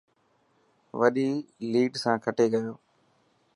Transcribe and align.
وڏي 0.99 1.27
ليڊ 1.71 1.91
سان 2.03 2.17
کٽي 2.25 2.45
گيو. 2.53 2.73